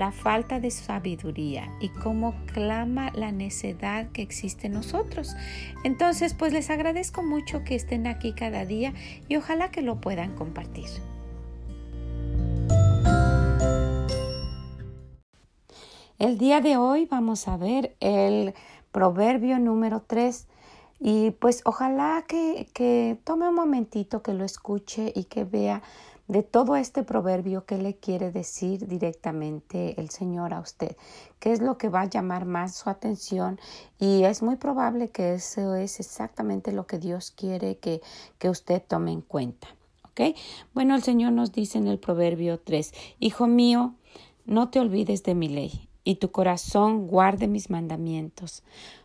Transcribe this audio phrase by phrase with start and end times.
[0.00, 5.36] la falta de sabiduría y cómo clama la necedad que existe en nosotros.
[5.84, 8.94] Entonces, pues les agradezco mucho que estén aquí cada día
[9.28, 10.88] y ojalá que lo puedan compartir.
[16.18, 18.54] El día de hoy vamos a ver el
[18.92, 20.48] proverbio número 3
[20.98, 25.82] y pues ojalá que, que tome un momentito, que lo escuche y que vea
[26.30, 30.96] de todo este proverbio que le quiere decir directamente el Señor a usted,
[31.40, 33.58] qué es lo que va a llamar más su atención
[33.98, 38.00] y es muy probable que eso es exactamente lo que Dios quiere que,
[38.38, 39.68] que usted tome en cuenta.
[40.74, 43.94] Bueno, el Señor nos dice en el proverbio 3, Hijo mío,
[44.44, 48.62] no te olvides de mi ley y tu corazón guarde mis mandamientos,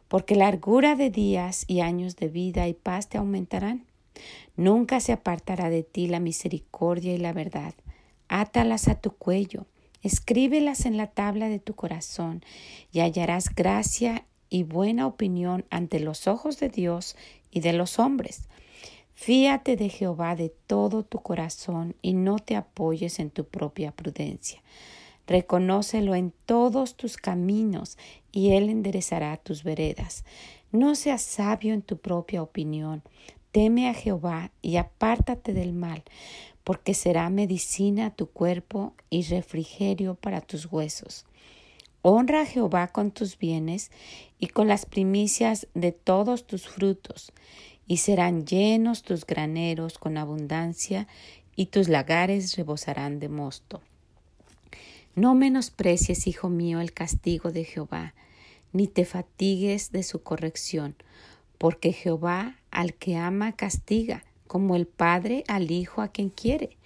[0.08, 3.86] porque largura de días y años de vida y paz te aumentarán
[4.56, 7.74] Nunca se apartará de ti la misericordia y la verdad.
[8.28, 9.66] Átalas a tu cuello,
[10.02, 12.44] escríbelas en la tabla de tu corazón,
[12.92, 17.16] y hallarás gracia y buena opinión ante los ojos de Dios
[17.52, 18.48] y de los hombres.
[19.14, 24.62] Fíate de Jehová de todo tu corazón y no te apoyes en tu propia prudencia.
[25.26, 27.98] Reconócelo en todos tus caminos
[28.32, 30.26] y él enderezará tus veredas.
[30.72, 33.02] No seas sabio en tu propia opinión.
[33.56, 36.04] Teme a Jehová y apártate del mal,
[36.66, 41.24] porque será medicina a tu cuerpo y refrigerio para tus huesos.
[42.02, 43.92] Honra a Jehová con tus bienes
[44.40, 47.32] y con las primicias de todos tus frutos,
[47.88, 51.08] y serán llenos tus graneros con abundancia,
[51.56, 53.82] y tus lagares rebosarán de mosto.
[55.16, 58.16] No menosprecies, hijo mío, el castigo de Jehová,
[58.74, 60.98] ni te fatigues de su corrección,
[61.58, 66.78] porque Jehová al que ama castiga, como el Padre al Hijo a quien quiere.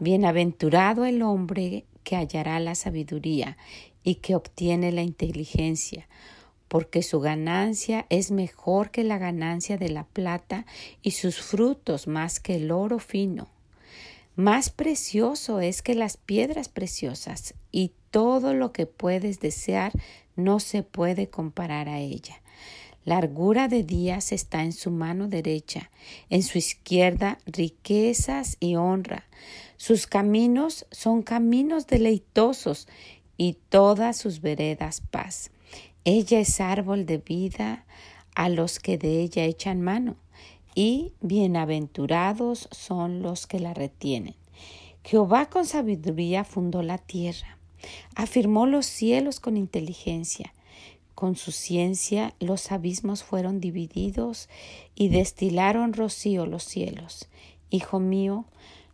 [0.00, 3.56] Bienaventurado el hombre que hallará la sabiduría
[4.02, 6.08] y que obtiene la inteligencia,
[6.66, 10.66] porque su ganancia es mejor que la ganancia de la plata
[11.02, 13.48] y sus frutos más que el oro fino.
[14.34, 19.92] Más precioso es que las piedras preciosas y todo lo que puedes desear
[20.36, 22.40] no se puede comparar a ella.
[23.04, 25.90] Largura de días está en su mano derecha,
[26.28, 29.24] en su izquierda riquezas y honra.
[29.76, 32.88] Sus caminos son caminos deleitosos
[33.36, 35.50] y todas sus veredas paz.
[36.04, 37.84] Ella es árbol de vida
[38.34, 40.16] a los que de ella echan mano,
[40.74, 44.36] y bienaventurados son los que la retienen.
[45.02, 47.58] Jehová con sabiduría fundó la tierra,
[48.14, 50.52] afirmó los cielos con inteligencia,
[51.18, 54.48] con su ciencia los abismos fueron divididos
[54.94, 57.28] y destilaron rocío los cielos.
[57.70, 58.44] Hijo mío,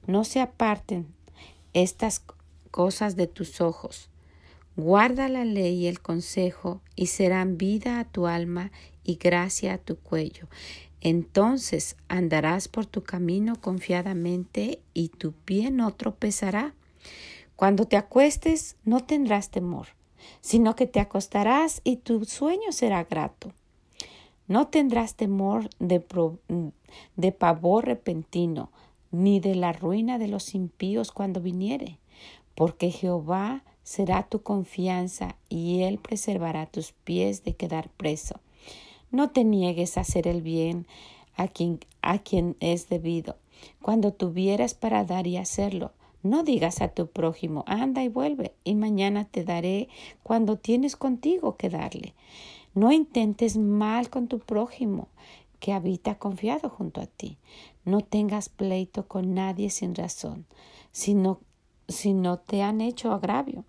[0.06, 1.06] no se aparten
[1.74, 2.22] estas
[2.70, 4.08] cosas de tus ojos.
[4.74, 9.78] Guarda la ley y el consejo, y serán vida a tu alma y gracia a
[9.78, 10.48] tu cuello.
[11.02, 16.72] Entonces andarás por tu camino confiadamente, y tu pie no tropezará.
[17.54, 19.88] Cuando te acuestes, no tendrás temor
[20.40, 23.52] sino que te acostarás y tu sueño será grato.
[24.46, 26.04] No tendrás temor de,
[27.16, 28.70] de pavor repentino,
[29.10, 31.98] ni de la ruina de los impíos cuando viniere,
[32.54, 38.40] porque Jehová será tu confianza y él preservará tus pies de quedar preso.
[39.10, 40.87] No te niegues a hacer el bien
[41.37, 43.37] a quien, a quien es debido,
[43.81, 45.93] cuando tuvieras para dar y hacerlo,
[46.25, 49.88] no digas a tu prójimo, anda y vuelve, y mañana te daré
[50.23, 52.15] cuando tienes contigo que darle.
[52.75, 55.09] No intentes mal con tu prójimo,
[55.61, 57.37] que habita confiado junto a ti.
[57.85, 60.47] No tengas pleito con nadie sin razón,
[60.93, 63.65] si no te han hecho agravio.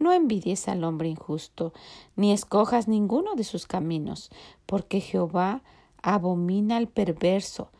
[0.00, 1.72] No envidies al hombre injusto,
[2.16, 4.30] ni escojas ninguno de sus caminos,
[4.66, 5.62] porque Jehová
[6.02, 7.70] abomina al perverso,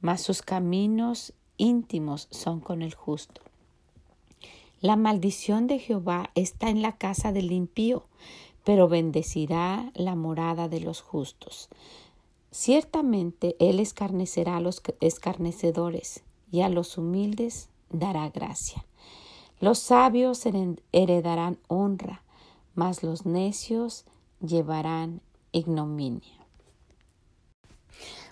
[0.00, 3.42] mas sus caminos íntimos son con el justo.
[4.82, 8.02] La maldición de Jehová está en la casa del impío,
[8.64, 11.68] pero bendecirá la morada de los justos.
[12.50, 18.84] Ciertamente Él escarnecerá a los escarnecedores y a los humildes dará gracia.
[19.60, 20.42] Los sabios
[20.90, 22.24] heredarán honra,
[22.74, 24.04] mas los necios
[24.40, 25.20] llevarán
[25.52, 26.41] ignominia.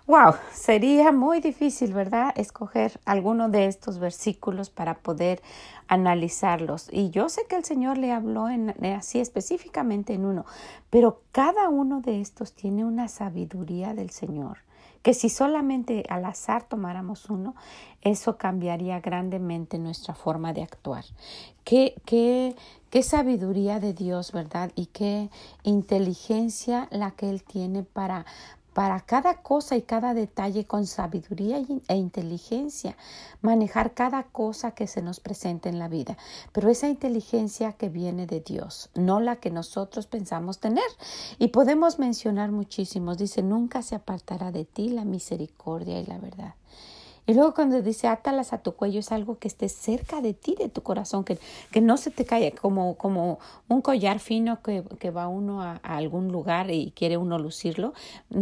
[0.07, 2.33] Wow, sería muy difícil, ¿verdad?
[2.37, 5.41] Escoger alguno de estos versículos para poder
[5.87, 6.89] analizarlos.
[6.91, 10.47] Y yo sé que el Señor le habló en, así específicamente en uno,
[10.89, 14.59] pero cada uno de estos tiene una sabiduría del Señor
[15.03, 17.55] que si solamente al azar tomáramos uno,
[18.03, 21.05] eso cambiaría grandemente nuestra forma de actuar.
[21.65, 22.55] Qué, qué,
[22.91, 24.71] qué sabiduría de Dios, ¿verdad?
[24.75, 25.31] Y qué
[25.63, 28.27] inteligencia la que Él tiene para,
[28.81, 32.97] para cada cosa y cada detalle con sabiduría e inteligencia,
[33.43, 36.17] manejar cada cosa que se nos presente en la vida,
[36.53, 40.91] pero esa inteligencia que viene de Dios, no la que nosotros pensamos tener.
[41.39, 46.55] Y podemos mencionar muchísimos, dice, nunca se apartará de ti la misericordia y la verdad.
[47.31, 50.57] Y luego cuando dice átalas a tu cuello es algo que esté cerca de ti,
[50.59, 51.39] de tu corazón, que,
[51.71, 53.39] que no se te caiga como, como
[53.69, 57.93] un collar fino que, que va uno a, algún lugar y quiere uno lucirlo.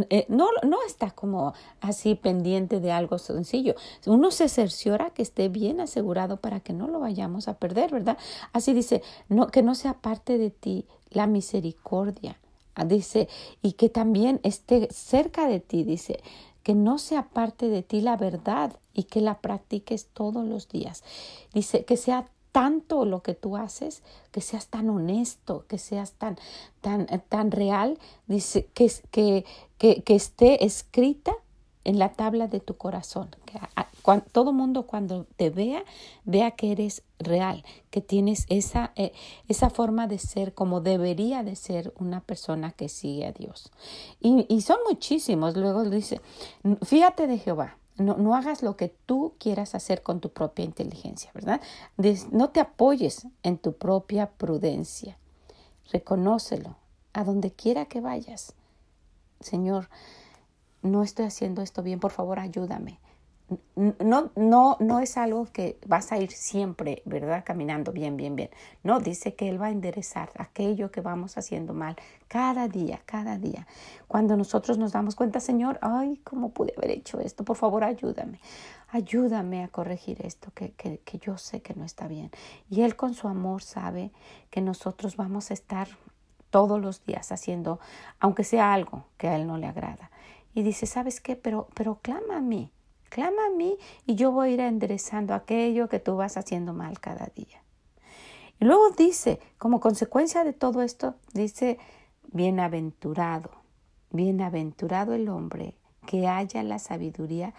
[0.08, 1.52] Eh, no, no está como
[1.82, 3.74] así pendiente de algo sencillo.
[4.06, 8.16] Uno se cerciora que esté bien asegurado para que no lo vayamos a perder, ¿verdad?
[8.54, 12.38] Así dice, no, que no sea parte de ti la misericordia.
[12.86, 13.28] Dice,
[13.60, 16.22] y que también esté cerca de ti, dice,
[16.68, 21.02] que no se aparte de ti la verdad y que la practiques todos los días.
[21.54, 26.36] Dice que sea tanto lo que tú haces, que seas tan honesto, que seas tan,
[26.82, 29.46] tan, tan real, dice que, que,
[29.78, 31.32] que, que esté escrita
[31.84, 33.30] en la tabla de tu corazón.
[33.46, 33.58] Que
[34.32, 35.84] todo mundo cuando te vea,
[36.24, 39.12] vea que eres real, que tienes esa, eh,
[39.48, 43.70] esa forma de ser como debería de ser una persona que sigue a Dios.
[44.20, 45.56] Y, y son muchísimos.
[45.56, 46.20] Luego dice,
[46.82, 47.76] fíjate de Jehová.
[47.96, 51.60] No, no, hagas lo que tú quieras hacer con tu propia inteligencia, ¿verdad?
[52.30, 55.18] No te apoyes en tu propia prudencia.
[55.90, 56.76] Reconócelo
[57.12, 58.54] a donde quiera que vayas.
[59.40, 59.88] Señor,
[60.82, 63.00] no estoy haciendo esto bien, por favor ayúdame.
[63.76, 67.44] No, no, no es algo que vas a ir siempre, ¿verdad?
[67.46, 68.50] Caminando bien, bien, bien.
[68.82, 71.96] No, dice que Él va a enderezar aquello que vamos haciendo mal
[72.28, 73.66] cada día, cada día.
[74.06, 77.44] Cuando nosotros nos damos cuenta, Señor, ay, ¿cómo pude haber hecho esto?
[77.44, 78.40] Por favor, ayúdame.
[78.90, 82.30] Ayúdame a corregir esto que, que, que yo sé que no está bien.
[82.68, 84.12] Y Él con su amor sabe
[84.50, 85.88] que nosotros vamos a estar
[86.50, 87.80] todos los días haciendo,
[88.20, 90.10] aunque sea algo que a Él no le agrada
[90.58, 91.36] y dice, ¿sabes qué?
[91.36, 92.72] Pero, pero clama a mí,
[93.08, 93.76] clama a mí
[94.06, 97.62] y yo voy a ir enderezando aquello que tú vas haciendo mal cada día.
[98.60, 101.78] Y luego dice, como consecuencia de todo esto, dice,
[102.32, 103.50] bienaventurado,
[104.10, 105.74] bienaventurado el hombre
[106.06, 107.54] que haya la sabiduría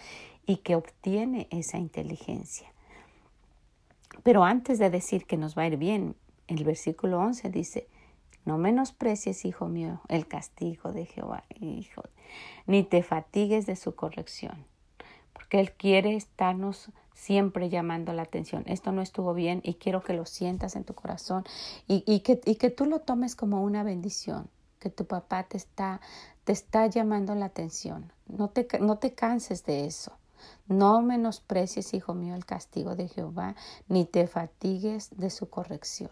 [0.46, 2.74] y que obtiene esa inteligencia.
[4.24, 6.16] Pero antes de decir que nos va a ir bien,
[6.48, 7.88] el versículo 11 dice,
[8.46, 12.04] no menosprecies, hijo mío, el castigo de Jehová, hijo,
[12.66, 14.66] ni te fatigues de su corrección,
[15.50, 18.64] porque Él quiere estarnos siempre llamando la atención.
[18.68, 21.44] Esto no estuvo bien y quiero que lo sientas en tu corazón
[21.88, 24.48] que, y que tú lo tomes como una bendición,
[24.78, 26.02] que tu papá te está,
[26.44, 28.12] te está llamando la atención.
[28.28, 30.12] No te, no te canses de eso.
[30.68, 33.56] No menosprecies, hijo mío, el castigo de Jehová,
[33.88, 36.12] ni te fatigues de su corrección.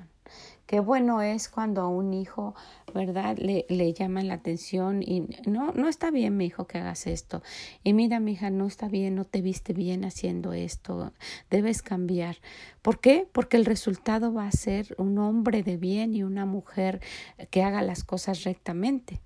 [0.66, 2.54] Qué bueno es cuando a un hijo,
[2.94, 3.38] ¿verdad?
[3.38, 7.42] Le, le llaman la atención y no, no está bien, mi hijo, que hagas esto.
[7.84, 11.14] Y mira, mi hija, no está bien, no te viste bien haciendo esto,
[11.50, 12.38] debes cambiar.
[12.82, 13.28] ¿Por qué?
[13.32, 17.02] Porque el resultado va a ser un hombre de bien y una mujer
[17.50, 19.22] que haga las cosas rectamente.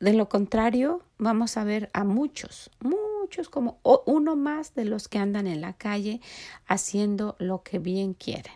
[0.00, 5.18] De lo contrario, vamos a ver a muchos, muchos como uno más de los que
[5.18, 6.20] andan en la calle
[6.66, 8.52] haciendo lo que bien quieren.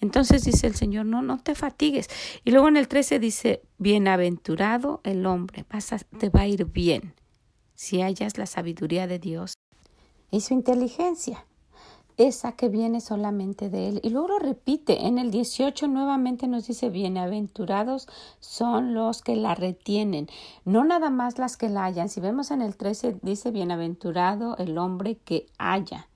[0.00, 2.08] Entonces dice el Señor, no, no te fatigues.
[2.44, 7.14] Y luego en el 13 dice, bienaventurado el hombre, vas te va a ir bien
[7.74, 9.54] si hayas la sabiduría de Dios
[10.32, 11.44] y su inteligencia,
[12.16, 14.00] esa que viene solamente de Él.
[14.02, 18.08] Y luego lo repite, en el 18 nuevamente nos dice, bienaventurados
[18.40, 20.26] son los que la retienen,
[20.64, 22.08] no nada más las que la hayan.
[22.08, 26.08] Si vemos en el 13 dice, bienaventurado el hombre que haya.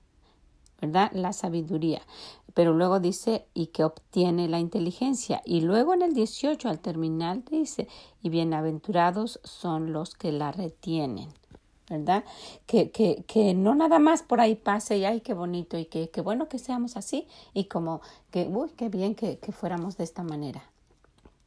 [0.81, 1.11] ¿Verdad?
[1.13, 2.01] La sabiduría.
[2.53, 5.41] Pero luego dice, y que obtiene la inteligencia.
[5.45, 7.87] Y luego en el 18 al terminar dice,
[8.21, 11.29] y bienaventurados son los que la retienen.
[11.89, 12.25] ¿verdad?
[12.65, 16.09] Que, que, que no nada más por ahí pase y ay, qué bonito y que,
[16.09, 20.03] qué bueno que seamos así y como que, uy, qué bien que, que fuéramos de
[20.03, 20.63] esta manera.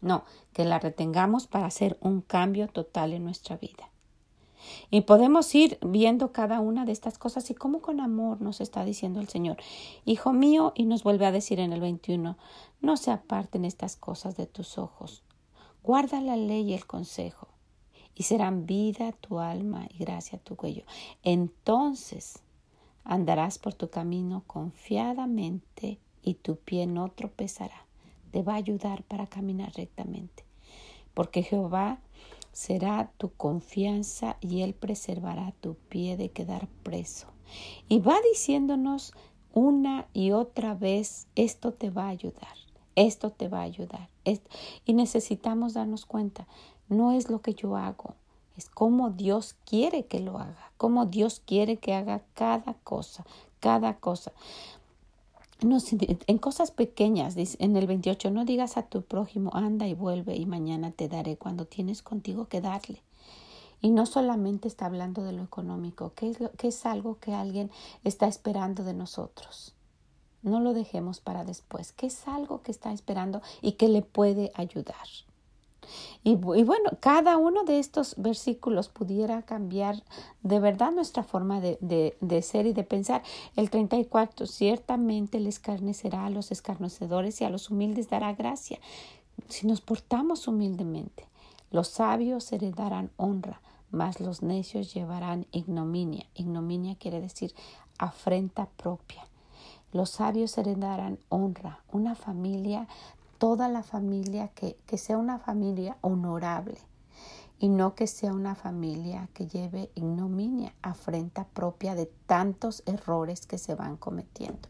[0.01, 3.91] No, que la retengamos para hacer un cambio total en nuestra vida.
[4.91, 8.85] Y podemos ir viendo cada una de estas cosas y cómo con amor nos está
[8.85, 9.57] diciendo el Señor,
[10.05, 12.37] Hijo mío, y nos vuelve a decir en el 21,
[12.81, 15.23] no se aparten estas cosas de tus ojos.
[15.83, 17.49] Guarda la ley y el consejo,
[18.15, 20.85] y serán vida tu alma y gracia tu cuello.
[21.23, 22.41] Entonces
[23.05, 27.87] andarás por tu camino confiadamente y tu pie no tropezará.
[28.31, 30.45] Te va a ayudar para caminar rectamente.
[31.15, 31.99] Porque Jehová
[32.52, 37.28] será tu confianza y Él preservará tu pie de quedar preso.
[37.88, 39.12] Y va diciéndonos
[39.52, 42.57] una y otra vez, esto te va a ayudar,
[42.95, 44.09] esto te va a ayudar.
[44.85, 46.47] Y necesitamos darnos cuenta,
[46.88, 48.14] no es lo que yo hago,
[48.57, 53.25] es como Dios quiere que lo haga, como Dios quiere que haga cada cosa,
[53.59, 54.33] cada cosa.
[55.62, 55.79] No,
[56.26, 60.47] en cosas pequeñas, en el 28, no digas a tu prójimo, anda y vuelve y
[60.47, 63.02] mañana te daré cuando tienes contigo que darle.
[63.83, 67.71] Y no solamente está hablando de lo económico, que es, que es algo que alguien
[68.05, 69.75] está esperando de nosotros.
[70.43, 74.52] No lo dejemos para después, que es algo que está esperando y que le puede
[74.55, 75.07] ayudar.
[76.23, 80.03] Y, bueno, cada uno de estos versículos pudiera cambiar
[80.43, 83.23] de verdad nuestra forma de, de, de, ser y de pensar.
[83.57, 88.79] El 34, ciertamente le escarnecerá a los escarnecedores y a los humildes dará gracia.
[89.49, 91.27] Si nos portamos humildemente,
[91.71, 93.61] los sabios heredarán honra,
[93.91, 96.27] mas los necios llevarán ignominia.
[96.35, 97.55] Ignominia quiere decir
[97.99, 99.27] afrenta propia.
[99.93, 101.81] Los sabios heredarán honra.
[101.93, 102.89] Una familia
[103.40, 106.76] toda la familia, que, que sea una familia honorable
[107.59, 113.56] y no que sea una familia que lleve ignominia, afrenta propia de tantos errores que
[113.56, 114.68] se van cometiendo.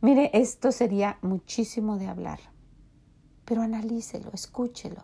[0.00, 2.38] Mire, esto sería muchísimo de hablar,
[3.44, 5.02] pero analícelo, escúchelo.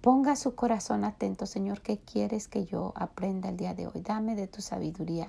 [0.00, 4.00] Ponga su corazón atento, Señor, ¿qué quieres que yo aprenda el día de hoy?
[4.00, 5.28] Dame de tu sabiduría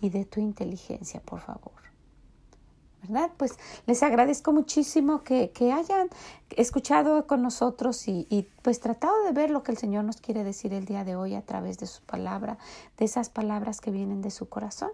[0.00, 1.91] y de tu inteligencia, por favor.
[3.02, 3.30] ¿Verdad?
[3.36, 6.08] Pues les agradezco muchísimo que, hayan
[6.50, 10.44] escuchado con nosotros y, y, pues tratado de ver lo que el Señor nos quiere
[10.44, 12.58] decir el día de hoy a través de su palabra,
[12.98, 14.90] de esas palabras que vienen de su corazón.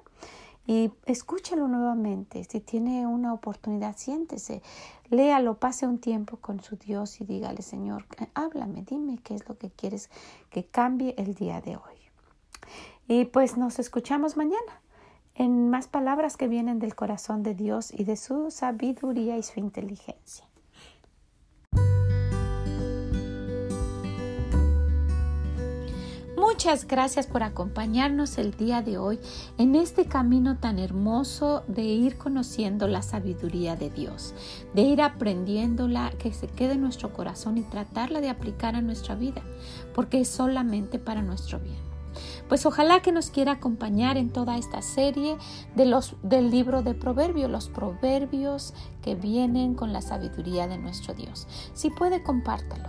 [0.69, 2.45] Y escúchalo nuevamente.
[2.45, 4.61] Si tiene una oportunidad, siéntese,
[5.09, 9.57] léalo, pase un tiempo con su Dios y dígale, Señor, háblame, dime qué es lo
[9.57, 10.11] que quieres
[10.50, 11.97] que cambie el día de hoy.
[13.07, 14.83] Y pues nos escuchamos mañana
[15.38, 19.61] en más palabras que vienen del corazón de Dios y de su sabiduría y su
[19.61, 20.45] inteligencia.
[26.37, 29.21] Muchas gracias por acompañarnos el día de hoy
[29.59, 34.35] en este camino tan hermoso de ir conociendo la sabiduría de Dios,
[34.75, 39.14] de ir aprendiéndola que se quede en nuestro corazón y tratarla de aplicar a nuestra
[39.14, 39.42] vida,
[39.95, 41.88] porque es solamente para nuestro bien.
[42.49, 45.37] Pues ojalá que nos quiera acompañar en toda esta serie
[45.76, 51.14] de los, del libro de Proverbios, los proverbios que vienen con la sabiduría de nuestro
[51.14, 51.47] Dios.
[51.75, 52.88] Si puede, compártalo,